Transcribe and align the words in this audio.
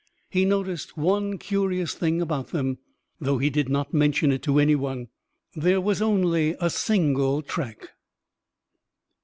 He 0.31 0.45
noticed 0.45 0.97
one 0.97 1.37
curious 1.37 1.93
thing 1.93 2.23
about 2.23 2.47
them 2.47 2.79
though 3.19 3.37
he 3.37 3.51
did 3.51 3.69
not 3.69 3.93
mention 3.93 4.31
it 4.31 4.41
to 4.41 4.57
any 4.57 4.73
one: 4.73 5.09
There 5.55 5.79
was 5.79 6.01
only 6.01 6.55
a 6.59 6.71
single 6.71 7.43
track. 7.43 7.89